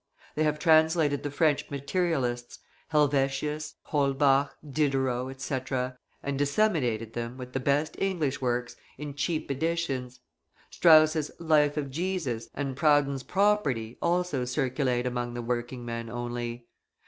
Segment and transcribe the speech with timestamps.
[0.33, 2.57] They have translated the French materialists,
[2.87, 10.19] Helvetius, Holbach, Diderot, etc., and disseminated them, with the best English works, in cheap editions.
[10.71, 16.65] Strauss' "Life of Jesus" and Proudhon's "Property" also circulate among the working men only.